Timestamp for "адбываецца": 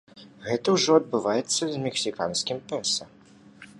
1.01-1.63